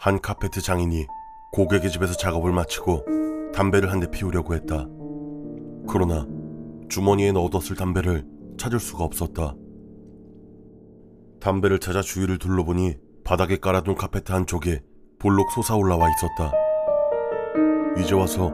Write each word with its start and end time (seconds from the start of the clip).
한 0.00 0.18
카페트 0.18 0.62
장인이 0.62 1.06
고객의 1.52 1.90
집에서 1.90 2.14
작업을 2.14 2.52
마치고 2.52 3.52
담배를 3.52 3.92
한 3.92 4.00
대 4.00 4.10
피우려고 4.10 4.54
했다. 4.54 4.86
그러나 5.86 6.26
주머니에 6.88 7.32
넣어뒀을 7.32 7.76
담배를 7.76 8.24
찾을 8.56 8.80
수가 8.80 9.04
없었다. 9.04 9.54
담배를 11.38 11.78
찾아 11.80 12.00
주위를 12.00 12.38
둘러보니 12.38 12.96
바닥에 13.24 13.58
깔아둔 13.58 13.94
카페트 13.94 14.32
한쪽에 14.32 14.80
볼록 15.18 15.50
솟아올라와 15.52 16.06
있었다. 16.08 16.52
이제 17.98 18.14
와서 18.14 18.50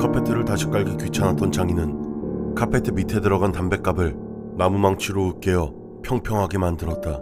카페트를 0.00 0.44
다시 0.44 0.66
깔기 0.66 0.96
귀찮았던 0.96 1.52
장인은 1.52 2.56
카페트 2.56 2.90
밑에 2.90 3.20
들어간 3.20 3.52
담뱃갑을 3.52 4.16
나무망치로 4.56 5.28
으깨어 5.28 5.74
평평하게 6.02 6.58
만들었다. 6.58 7.20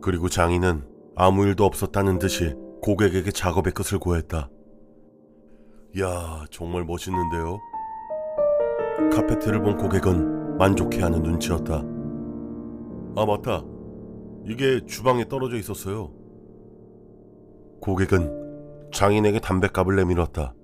그리고 0.00 0.28
장인은 0.28 0.89
아무 1.22 1.44
일도 1.44 1.66
없었다는 1.66 2.18
듯이 2.18 2.54
고객에게 2.80 3.30
작업의 3.32 3.74
끝을 3.74 3.98
고했다. 3.98 4.48
야, 6.00 6.44
정말 6.50 6.86
멋있는데요? 6.86 7.58
카페트를 9.12 9.60
본 9.60 9.76
고객은 9.76 10.56
만족해하는 10.56 11.22
눈치였다. 11.22 11.74
아, 13.16 13.26
맞다. 13.26 13.62
이게 14.46 14.82
주방에 14.86 15.28
떨어져 15.28 15.58
있었어요. 15.58 16.10
고객은 17.82 18.88
장인에게 18.94 19.40
담뱃갑을 19.40 19.96
내밀었다. 19.96 20.54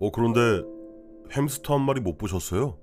어, 0.00 0.10
그런데 0.10 0.40
햄스터 1.30 1.74
한 1.74 1.82
마리 1.82 2.00
못 2.00 2.18
보셨어요? 2.18 2.80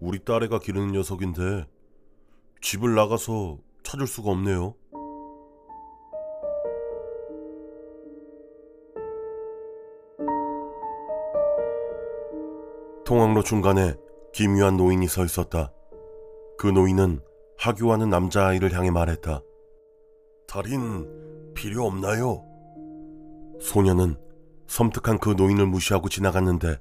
우리 0.00 0.22
딸애가 0.22 0.58
기르는 0.58 0.92
녀석인데 0.92 1.66
집을 2.60 2.94
나가서 2.94 3.56
찾을 3.84 4.06
수가 4.06 4.32
없네요. 4.32 4.74
통학로 13.08 13.42
중간에 13.42 13.94
기묘한 14.34 14.76
노인이 14.76 15.08
서 15.08 15.24
있었다. 15.24 15.72
그 16.58 16.66
노인은 16.66 17.20
하교하는 17.56 18.10
남자아이를 18.10 18.74
향해 18.74 18.90
말했다. 18.90 19.40
달인 20.46 21.54
필요 21.54 21.86
없나요? 21.86 22.44
소녀는 23.62 24.14
섬뜩한 24.66 25.20
그 25.20 25.30
노인을 25.30 25.66
무시하고 25.68 26.10
지나갔는데 26.10 26.76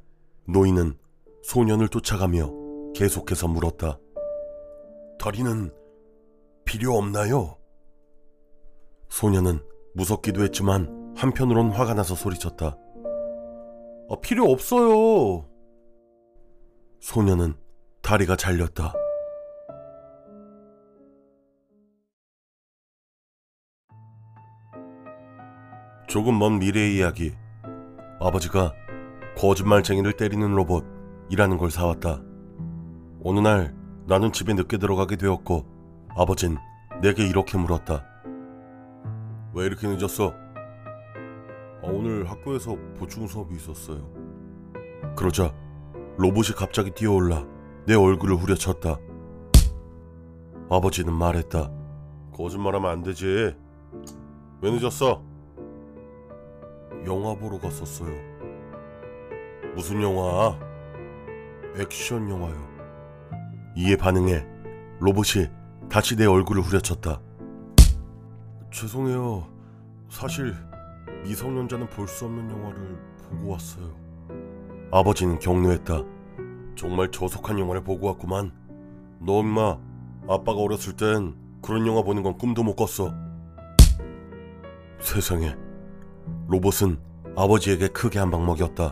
노인은 0.50 0.98
소년을 1.44 1.88
쫓아가며 1.88 2.52
계속해서 2.94 3.48
물었다. 3.48 3.98
다리는 5.18 5.74
필요 6.66 6.98
없나요? 6.98 7.56
소녀는 9.08 9.62
무섭기도 9.94 10.44
했지만 10.44 11.14
한편으론 11.16 11.72
화가 11.72 11.94
나서 11.94 12.16
소리쳤다. 12.16 12.78
아, 14.10 14.16
필요 14.22 14.52
없어요. 14.52 15.57
소녀는 17.00 17.54
다리가 18.02 18.36
잘렸다. 18.36 18.94
조금 26.08 26.40
먼 26.40 26.60
미래의 26.60 26.96
이야기. 26.96 27.36
아버지가 28.20 28.74
거짓말쟁이를 29.38 30.14
때리는 30.14 30.56
로봇이라는 30.56 31.58
걸 31.58 31.70
사왔다. 31.70 32.22
어느 33.24 33.40
날 33.40 33.76
나는 34.08 34.32
집에 34.32 34.54
늦게 34.54 34.78
들어가게 34.78 35.18
되었고 35.18 35.66
아버진 36.16 36.58
내게 37.02 37.28
이렇게 37.28 37.58
물었다. 37.58 38.06
왜 39.54 39.66
이렇게 39.66 39.88
늦었어? 39.88 40.34
아, 41.84 41.88
오늘 41.88 42.30
학교에서 42.30 42.76
보충 42.98 43.28
수업이 43.28 43.56
있었어요. 43.56 44.10
그러자 45.16 45.54
로봇이 46.18 46.56
갑자기 46.56 46.92
뛰어올라 46.92 47.46
내 47.86 47.94
얼굴을 47.96 48.36
후려쳤다. 48.38 48.98
아버지는 50.70 51.14
말했다. 51.14 51.72
거짓말하면 52.34 52.90
안 52.92 53.04
되지. 53.04 53.56
왜 54.62 54.72
늦었어? 54.72 55.24
영화 57.06 57.36
보러 57.36 57.60
갔었어요. 57.60 58.12
무슨 59.76 60.02
영화? 60.02 60.60
액션 61.80 62.30
영화요. 62.30 62.68
이에 63.76 63.96
반응해 63.96 64.46
로봇이 65.00 65.48
다시 65.90 66.16
내 66.16 66.26
얼굴을 66.26 66.62
후려쳤다. 66.64 67.22
죄송해요. 68.72 69.48
사실 70.10 70.56
미성년자는 71.24 71.88
볼 71.90 72.08
수 72.08 72.26
없는 72.26 72.50
영화를 72.50 72.98
보고 73.30 73.52
왔어요. 73.52 74.07
아버지는 74.92 75.40
격려했다. 75.40 76.04
정말 76.76 77.12
저속한 77.12 77.60
영화를 77.60 77.84
보고 77.84 78.08
왔구만. 78.08 78.52
너 79.20 79.34
엄마, 79.40 79.78
아빠가 80.28 80.60
어렸을 80.62 80.94
땐 80.94 81.36
그런 81.62 81.86
영화 81.88 82.02
보는 82.04 82.24
건 82.24 82.38
꿈도 82.38 82.64
못 82.64 82.76
꿨어. 82.76 83.14
세상에, 85.00 85.56
로봇은 86.48 87.00
아버지에게 87.36 87.90
크게 87.90 88.20
한 88.20 88.32
방 88.32 88.46
먹였다. 88.46 88.92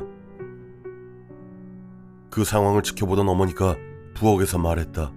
그 2.29 2.43
상황을 2.43 2.83
지켜보던 2.83 3.29
어머니가 3.29 3.75
부엌에서 4.15 4.57
말했다. 4.57 5.11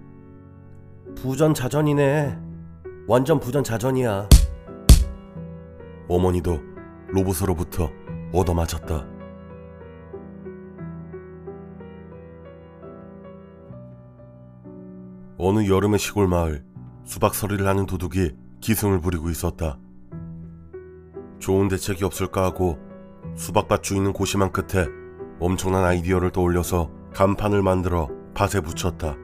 부전자전이네. 1.15 2.37
완전 3.07 3.39
부전자전이야. 3.39 4.29
어머니도 6.07 6.59
로봇으로부터 7.09 7.89
얻어맞았다. 8.33 9.08
어느 15.41 15.69
여름의 15.69 15.99
시골 15.99 16.27
마을 16.27 16.65
수박서리를 17.05 17.65
하는 17.65 17.85
도둑이 17.85 18.31
기승을 18.59 18.99
부리고 18.99 19.29
있었다. 19.29 19.79
좋은 21.39 21.69
대책이 21.69 22.03
없을까 22.03 22.43
하고 22.43 22.77
수박밭 23.35 23.81
주인은 23.81 24.11
고심한 24.11 24.51
끝에 24.51 24.85
엄청난 25.39 25.85
아이디어를 25.85 26.31
떠올려서 26.31 26.91
간판을 27.13 27.63
만들어 27.63 28.09
밭에 28.33 28.59
붙였다. 28.59 29.15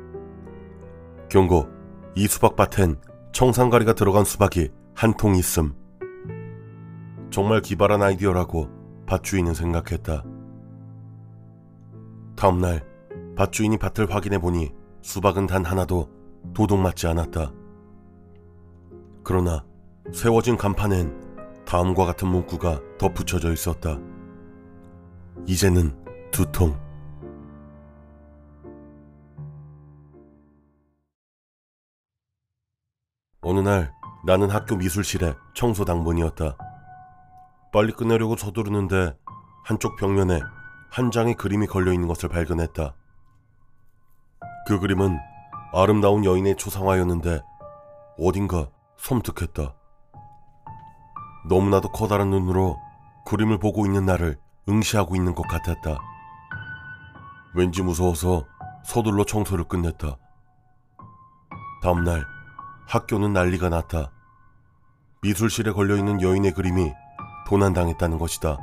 경고, 1.30 1.68
이 2.16 2.28
수박밭엔 2.28 2.96
청산가리가 3.34 3.94
들어간 3.94 4.24
수박이 4.24 4.70
한 4.94 5.14
통 5.18 5.36
있음. 5.36 5.74
정말 7.30 7.62
기발한 7.62 8.02
아이디어라고 8.02 8.70
밭주인은 9.06 9.54
생각했다. 9.54 10.24
다음날 12.38 12.86
밭주인이 13.36 13.78
밭을 13.78 14.09
확인해 14.09 14.40
보니 14.40 14.72
수박은 15.06 15.46
단 15.46 15.64
하나도 15.64 16.10
도둑 16.56 16.80
맞지 16.80 17.06
않았다. 17.06 17.52
그러나 19.24 19.64
세워진 20.12 20.58
간판엔 20.58 21.64
다음과 21.64 22.06
같은 22.06 22.28
문구가 22.28 22.82
덧붙여져 22.98 23.54
있었다. 23.54 24.00
이제는 25.46 25.96
두 26.32 26.52
통. 26.52 26.76
어느 33.42 33.60
날 33.60 33.94
나는 34.25 34.50
학교 34.50 34.75
미술실에 34.75 35.36
청소 35.54 35.86
당번이었다. 35.86 36.58
빨리 37.72 37.94
끝내려고 37.94 38.36
서두르는데 38.36 39.16
한쪽 39.63 39.98
벽면에 39.98 40.40
한 40.90 41.12
장의 41.12 41.36
그림이 41.36 41.68
걸려 41.68 41.94
있는 41.94 42.08
것을 42.08 42.28
발견했다. 42.28 42.96
그 44.65 44.79
그림은 44.79 45.19
아름다운 45.73 46.25
여인의 46.25 46.56
초상화였는데 46.56 47.41
어딘가 48.19 48.67
섬뜩했다. 48.97 49.73
너무나도 51.47 51.89
커다란 51.89 52.31
눈으로 52.31 52.79
그림을 53.25 53.59
보고 53.59 53.85
있는 53.85 54.06
나를 54.06 54.38
응시하고 54.67 55.15
있는 55.15 55.35
것 55.35 55.47
같았다. 55.47 56.00
왠지 57.53 57.83
무서워서 57.83 58.45
서둘러 58.83 59.23
청소를 59.23 59.65
끝냈다. 59.65 60.17
다음날 61.83 62.25
학교는 62.88 63.33
난리가 63.33 63.69
났다. 63.69 64.12
미술실에 65.21 65.71
걸려있는 65.71 66.21
여인의 66.21 66.53
그림이 66.53 66.91
도난당했다는 67.47 68.17
것이다. 68.17 68.57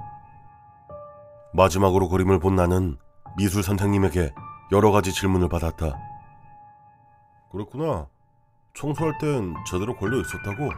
마지막으로 1.54 2.08
그림을 2.08 2.40
본 2.40 2.56
나는 2.56 2.96
미술 3.37 3.62
선생님에게 3.62 4.32
여러 4.73 4.91
가지 4.91 5.13
질문을 5.13 5.49
받았다. 5.49 5.99
그렇구나. 7.51 8.07
청소할 8.75 9.19
땐 9.19 9.55
제대로 9.67 9.95
걸려 9.95 10.19
있었다고? 10.19 10.71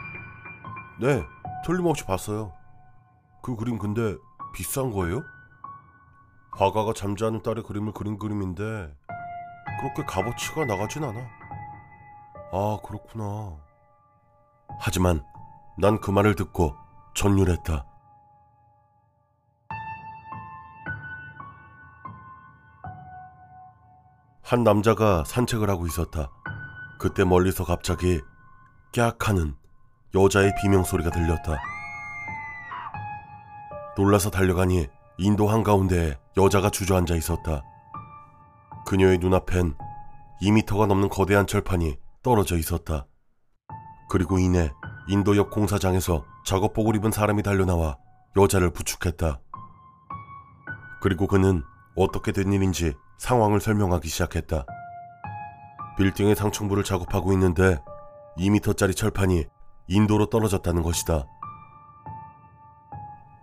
네, 1.00 1.22
틀림없이 1.64 2.04
봤어요. 2.04 2.52
그 3.42 3.54
그림 3.56 3.78
근데 3.78 4.16
비싼 4.52 4.90
거예요? 4.90 5.22
화가가 6.56 6.92
잠자는 6.94 7.42
딸의 7.42 7.62
그림을 7.64 7.92
그린 7.92 8.18
그림인데 8.18 8.92
그렇게 9.80 10.04
값어치가 10.04 10.64
나가진 10.64 11.04
않아. 11.04 11.20
아, 12.52 12.78
그렇구나. 12.84 13.56
하지만 14.80 15.24
난 15.78 16.00
그 16.00 16.10
말을 16.10 16.34
듣고 16.34 16.74
전율했다. 17.14 17.84
한 24.44 24.62
남자가 24.62 25.24
산책을 25.24 25.70
하고 25.70 25.86
있었다. 25.86 26.30
그때 26.98 27.24
멀리서 27.24 27.64
갑자기 27.64 28.20
깍 28.94 29.28
하는 29.28 29.56
여자의 30.14 30.52
비명소리가 30.60 31.10
들렸다. 31.10 31.56
놀라서 33.96 34.30
달려가니 34.30 34.86
인도 35.16 35.48
한가운데에 35.48 36.18
여자가 36.36 36.68
주저앉아 36.68 37.14
있었다. 37.14 37.62
그녀의 38.86 39.18
눈앞엔 39.18 39.76
2미터가 40.42 40.86
넘는 40.86 41.08
거대한 41.08 41.46
철판이 41.46 41.96
떨어져 42.22 42.58
있었다. 42.58 43.06
그리고 44.10 44.38
이내 44.38 44.70
인도 45.08 45.36
옆 45.38 45.50
공사장에서 45.50 46.24
작업복을 46.44 46.96
입은 46.96 47.12
사람이 47.12 47.42
달려나와 47.42 47.96
여자를 48.36 48.70
부축했다. 48.70 49.40
그리고 51.00 51.26
그는 51.26 51.62
어떻게 51.96 52.32
된 52.32 52.52
일인지 52.52 52.94
상황을 53.18 53.60
설명하기 53.60 54.08
시작했다. 54.08 54.64
빌딩의 55.96 56.34
상층부를 56.34 56.82
작업하고 56.82 57.32
있는데 57.32 57.78
2미터짜리 58.36 58.96
철판이 58.96 59.46
인도로 59.86 60.26
떨어졌다는 60.26 60.82
것이다. 60.82 61.26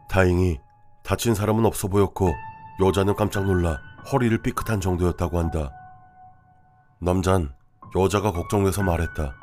다행히 0.10 0.60
다친 1.04 1.34
사람은 1.34 1.66
없어 1.66 1.88
보였고 1.88 2.34
여자는 2.82 3.16
깜짝 3.16 3.46
놀라 3.46 3.78
허리를 4.12 4.42
삐끗한 4.42 4.82
정도였다고 4.82 5.40
한다. 5.40 5.72
남잔 7.00 7.56
여자가 7.96 8.32
걱정돼서 8.32 8.84
말했다. 8.84 9.36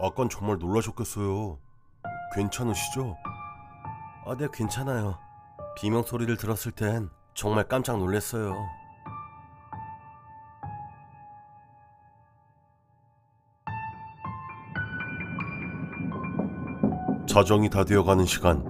아깐 0.00 0.28
정말 0.28 0.58
놀라셨겠어요. 0.58 1.58
괜찮으시죠? 2.34 3.16
아, 4.26 4.36
네, 4.36 4.46
괜찮아요. 4.52 5.18
비명 5.76 6.02
소리를 6.02 6.36
들었을 6.36 6.72
땐 6.72 7.10
정말 7.34 7.66
깜짝 7.66 7.98
놀랐어요. 7.98 8.54
자정이 17.26 17.68
다 17.68 17.84
되어가는 17.84 18.24
시간, 18.26 18.64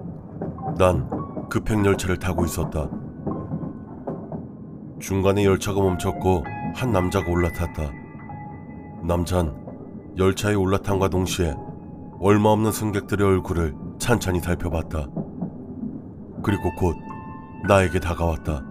난 0.79 1.07
급행열차를 1.49 2.17
타고 2.17 2.43
있었다. 2.45 2.89
중간에 4.99 5.45
열차가 5.45 5.79
멈췄고 5.79 6.43
한 6.75 6.91
남자가 6.91 7.29
올라탔다. 7.29 7.91
남잔 9.03 10.15
열차에 10.17 10.55
올라탄과 10.55 11.09
동시에 11.09 11.55
얼마 12.19 12.49
없는 12.49 12.71
승객들의 12.71 13.27
얼굴을 13.27 13.75
찬찬히 13.99 14.39
살펴봤다. 14.39 15.07
그리고 16.41 16.73
곧 16.75 16.95
나에게 17.67 17.99
다가왔다. 17.99 18.63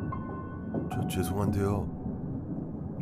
저 0.93 1.07
죄송한데요. 1.09 1.89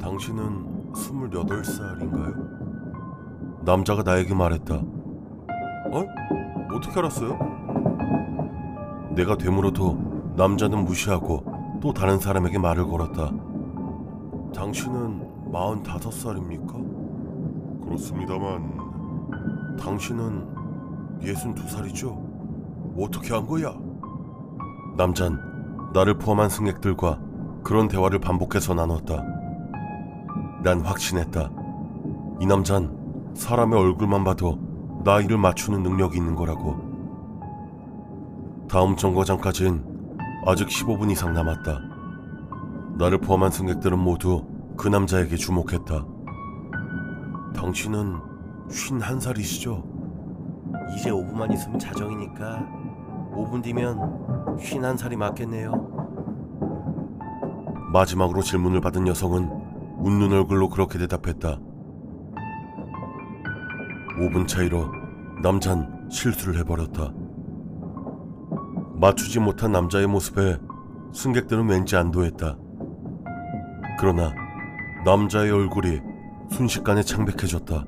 당신은 0.01 0.93
28살인가요? 0.93 3.65
남자가 3.65 4.03
나에게 4.03 4.35
말했다. 4.35 4.75
어? 4.75 6.05
어떻게 6.75 6.99
알았어요? 6.99 7.39
내가 9.15 9.37
되물어도 9.37 10.33
남자는 10.37 10.85
무시하고 10.87 11.45
또 11.83 11.93
다른 11.93 12.19
사람에게 12.19 12.59
말을 12.59 12.87
걸었다. 12.87 13.31
당신은 14.55 15.29
45살입니까? 15.53 17.83
그렇습니다만 17.85 19.77
당신은 19.79 21.21
62살이죠? 21.21 22.17
어떻게 22.99 23.35
한 23.35 23.47
거야? 23.47 23.75
남잔 24.97 25.52
나를 25.93 26.15
포함한 26.15 26.49
승객들과 26.49 27.19
그런 27.63 27.89
대화를 27.89 28.19
반복해서 28.19 28.75
나눴다. 28.75 29.23
난 30.63 30.81
확신했다. 30.81 31.51
이 32.41 32.47
남잔 32.47 33.33
사람의 33.35 33.79
얼굴만 33.79 34.25
봐도 34.25 34.59
나이를 35.05 35.37
맞추는 35.39 35.83
능력이 35.83 36.17
있는 36.17 36.35
거라고. 36.35 36.93
다음 38.69 38.97
정거장까진 38.97 39.85
아직 40.47 40.69
15분 40.69 41.11
이상 41.11 41.35
남았다. 41.35 41.81
나를 42.99 43.19
포함한 43.19 43.51
승객들은 43.51 43.99
모두 43.99 44.45
그 44.77 44.89
남자에게 44.89 45.37
주목했다. 45.37 46.07
당신은 47.55 48.19
51살이시죠? 48.69 49.83
이제 50.97 51.11
5분만 51.11 51.53
있으면 51.53 51.79
자정이니까 51.79 52.67
5분 53.35 53.63
뒤면 53.63 54.32
51살이 54.59 55.17
맞겠네요. 55.17 55.73
마지막으로 57.93 58.43
질문을 58.43 58.81
받은 58.81 59.07
여성은 59.07 59.51
웃는 59.99 60.33
얼굴로 60.33 60.69
그렇게 60.69 60.99
대답했다. 60.99 61.59
5분 64.19 64.47
차이로 64.47 64.91
남잔 65.43 66.09
실수를 66.11 66.59
해버렸다. 66.61 67.13
맞추지 69.01 69.41
못한 69.41 69.73
남자의 69.73 70.07
모습에 70.07 70.59
승객들은 71.13 71.69
왠지 71.69 71.97
안도했다. 71.97 72.57
그러나 73.99 74.33
남자의 75.05 75.51
얼굴이 75.51 76.01
순식간에 76.51 77.03
창백해졌다. 77.03 77.85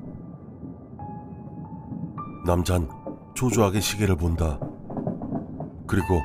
남잔 2.45 2.89
초조하게 3.33 3.79
시계를 3.79 4.15
본다. 4.15 4.59
그리고 5.87 6.21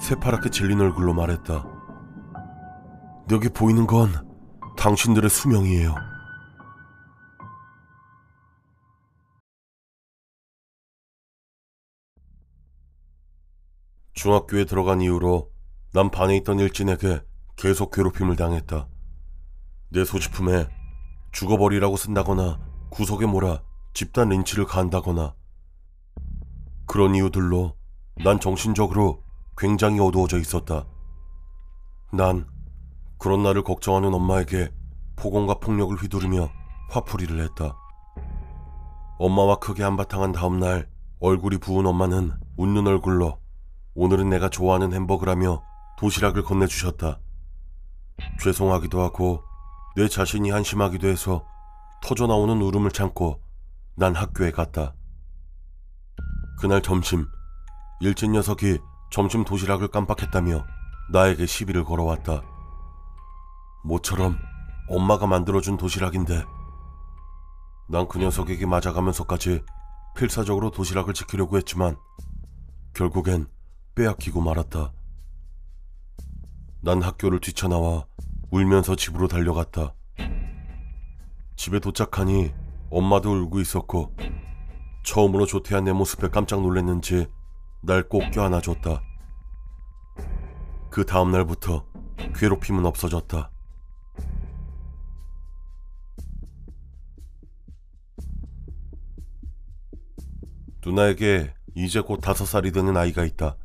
새파랗게 0.00 0.50
질린 0.50 0.80
얼굴로 0.80 1.14
말했다. 1.14 1.64
여기 3.30 3.48
보이는 3.48 3.86
건 3.86 4.10
당신들의 4.76 5.28
수명이에요. 5.28 5.94
중학교에 14.12 14.64
들어간 14.64 15.00
이후로 15.00 15.50
난 15.92 16.10
반에 16.10 16.36
있던 16.38 16.58
일진에게 16.58 17.22
계속 17.56 17.90
괴롭힘을 17.90 18.36
당했다. 18.36 18.88
내 19.90 20.04
소지품에 20.04 20.68
죽어버리라고 21.32 21.96
쓴다거나 21.96 22.58
구석에 22.90 23.26
몰아 23.26 23.62
집단 23.92 24.28
린치를 24.28 24.66
가한다거나 24.66 25.34
그런 26.86 27.14
이유들로 27.14 27.76
난 28.24 28.40
정신적으로 28.40 29.25
굉장히 29.56 30.00
어두워져 30.00 30.38
있었다. 30.38 30.84
난 32.12 32.46
그런 33.18 33.42
나를 33.42 33.62
걱정하는 33.62 34.12
엄마에게 34.12 34.72
폭언과 35.16 35.54
폭력을 35.60 35.96
휘두르며 35.96 36.50
화풀이를 36.90 37.42
했다. 37.42 37.76
엄마와 39.18 39.56
크게 39.56 39.82
한바탕한 39.82 40.32
다음 40.32 40.60
날 40.60 40.88
얼굴이 41.20 41.56
부은 41.58 41.86
엄마는 41.86 42.32
웃는 42.58 42.86
얼굴로 42.86 43.38
오늘은 43.94 44.28
내가 44.28 44.50
좋아하는 44.50 44.92
햄버거라며 44.92 45.62
도시락을 45.98 46.42
건네주셨다. 46.42 47.18
죄송하기도 48.42 49.00
하고 49.00 49.42
내 49.96 50.08
자신이 50.08 50.50
한심하기도 50.50 51.08
해서 51.08 51.46
터져나오는 52.02 52.60
울음을 52.60 52.90
참고 52.90 53.40
난 53.94 54.14
학교에 54.14 54.50
갔다. 54.50 54.94
그날 56.60 56.82
점심 56.82 57.26
일진 58.00 58.32
녀석이 58.32 58.78
점심 59.10 59.44
도시락을 59.44 59.88
깜빡했다며 59.88 60.64
나에게 61.12 61.46
시비를 61.46 61.84
걸어왔다. 61.84 62.42
모처럼 63.84 64.38
엄마가 64.88 65.26
만들어준 65.26 65.76
도시락인데 65.76 66.44
난 67.88 68.08
그 68.08 68.18
녀석에게 68.18 68.66
맞아가면서까지 68.66 69.62
필사적으로 70.16 70.70
도시락을 70.70 71.14
지키려고 71.14 71.56
했지만 71.56 71.96
결국엔 72.94 73.46
빼앗기고 73.94 74.40
말았다. 74.40 74.92
난 76.82 77.02
학교를 77.02 77.40
뛰쳐나와 77.40 78.06
울면서 78.50 78.96
집으로 78.96 79.28
달려갔다. 79.28 79.94
집에 81.56 81.78
도착하니 81.78 82.52
엄마도 82.90 83.30
울고 83.32 83.60
있었고 83.60 84.14
처음으로 85.04 85.46
조퇴한 85.46 85.84
내 85.84 85.92
모습에 85.92 86.28
깜짝 86.28 86.62
놀랐는지 86.62 87.28
날 87.86 88.02
꼭 88.08 88.30
껴안아줬다. 88.32 89.00
그 90.90 91.04
다음 91.06 91.30
날부터 91.30 91.86
괴롭힘은 92.34 92.84
없어졌다. 92.84 93.50
누나에게 100.84 101.54
이제 101.74 102.00
곧 102.00 102.18
다섯 102.18 102.44
살이 102.44 102.72
되는 102.72 102.96
아이가 102.96 103.24
있다. 103.24 103.56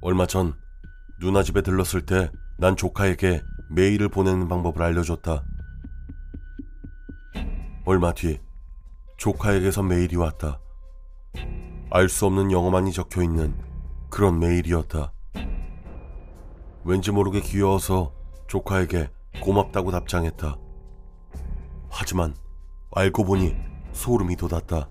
얼마 0.00 0.26
전 0.26 0.54
누나 1.20 1.42
집에 1.42 1.62
들렀을 1.62 2.06
때 2.06 2.30
난 2.62 2.76
조카에게 2.76 3.42
메일을 3.70 4.08
보내는 4.08 4.46
방법을 4.46 4.82
알려줬다. 4.82 5.44
얼마 7.84 8.12
뒤 8.12 8.38
조카에게서 9.16 9.82
메일이 9.82 10.14
왔다. 10.14 10.60
알 11.94 12.08
수 12.08 12.24
없는 12.24 12.50
영어만이 12.50 12.90
적혀 12.90 13.22
있는 13.22 13.54
그런 14.08 14.38
메일이었다. 14.38 15.12
왠지 16.84 17.10
모르게 17.10 17.42
귀여워서 17.42 18.14
조카에게 18.46 19.10
고맙다고 19.42 19.90
답장했다. 19.90 20.56
하지만 21.90 22.34
알고 22.92 23.24
보니 23.24 23.54
소름이 23.92 24.36
돋았다. 24.36 24.88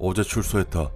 어제 0.00 0.24
출소했다. 0.24 0.90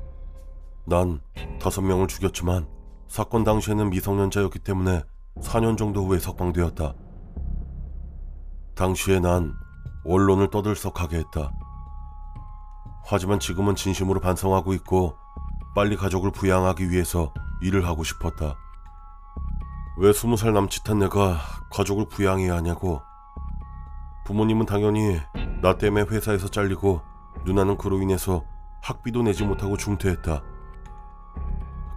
난 0.87 1.21
다섯 1.61 1.81
명을 1.81 2.09
죽였지만 2.09 2.67
사건 3.07 3.45
당시에는 3.45 3.91
미성년자였기 3.91 4.59
때문에 4.59 5.05
4년 5.37 5.79
정도 5.79 6.05
후에 6.05 6.19
석방되었다. 6.19 7.04
당시에 8.75 9.21
난 9.21 9.55
원론을 10.05 10.51
떠들썩하게 10.51 11.19
했다. 11.19 11.51
하지만 13.05 13.39
지금은 13.39 13.75
진심으로 13.75 14.21
반성하고 14.21 14.75
있고 14.75 15.17
빨리 15.75 15.97
가족을 15.97 16.31
부양하기 16.31 16.91
위해서 16.91 17.33
일을 17.61 17.87
하고 17.87 18.05
싶었다. 18.05 18.57
왜 19.99 20.13
스무 20.13 20.37
살 20.37 20.53
남짓한 20.53 20.99
내가 20.99 21.39
가족을 21.71 22.07
부양해야 22.09 22.57
하냐고. 22.57 23.03
부모님은 24.25 24.67
당연히 24.67 25.21
나 25.61 25.77
때문에 25.77 26.07
회사에서 26.11 26.49
잘리고 26.49 27.03
누나는 27.45 27.77
그로 27.77 28.01
인해서 28.01 28.43
학비도 28.83 29.23
내지 29.23 29.45
못하고 29.45 29.77
중퇴했다. 29.77 30.43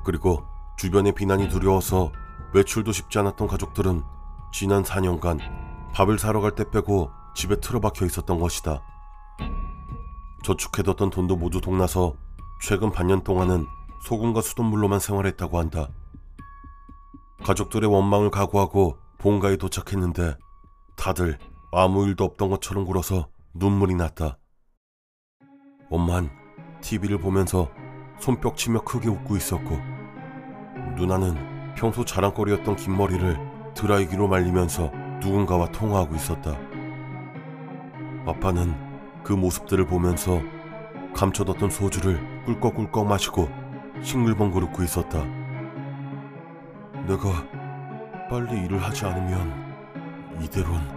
그리고 0.03 0.45
주변의 0.77 1.13
비난이 1.13 1.49
두려워서 1.49 2.11
외출도 2.53 2.91
쉽지 2.91 3.19
않았던 3.19 3.47
가족들은 3.47 4.03
지난 4.51 4.83
4년간 4.83 5.66
밥을 5.97 6.19
사러 6.19 6.41
갈 6.41 6.51
때 6.51 6.63
빼고 6.69 7.09
집에 7.33 7.59
틀어박혀 7.59 8.05
있었던 8.05 8.39
것이다. 8.39 8.83
저축해뒀던 10.43 11.09
돈도 11.09 11.37
모두 11.37 11.59
동나서 11.59 12.13
최근 12.61 12.91
반년 12.91 13.23
동안은 13.23 13.65
소금과 14.03 14.41
수돗물로만 14.41 14.99
생활했다고 14.99 15.57
한다. 15.57 15.89
가족들의 17.43 17.89
원망을 17.89 18.29
각오하고 18.29 18.99
본가에 19.17 19.57
도착했는데 19.57 20.37
다들 20.97 21.39
아무 21.71 22.05
일도 22.05 22.25
없던 22.25 22.49
것처럼 22.51 22.85
굴어서 22.85 23.29
눈물이 23.55 23.95
났다. 23.95 24.37
엄만 25.89 26.29
TV를 26.81 27.17
보면서 27.17 27.71
손뼉 28.19 28.55
치며 28.55 28.81
크게 28.81 29.09
웃고 29.09 29.35
있었고 29.35 29.79
누나는 30.95 31.73
평소 31.75 32.05
자랑거리였던 32.05 32.75
긴 32.75 32.95
머리를 32.95 33.73
드라이기로 33.73 34.27
말리면서 34.27 35.06
누군가와 35.19 35.67
통화하고 35.71 36.15
있었다. 36.15 36.57
아빠는 38.25 38.75
그 39.23 39.33
모습들을 39.33 39.85
보면서 39.85 40.41
감춰뒀던 41.13 41.69
소주를 41.69 42.19
꿀꺽꿀꺽 42.45 43.07
마시고 43.07 43.49
싱글벙글 44.01 44.63
웃고 44.63 44.83
있었다. 44.83 45.23
내가 47.07 47.29
빨리 48.29 48.65
일을 48.65 48.83
하지 48.83 49.05
않으면 49.05 50.41
이대로는 50.41 50.96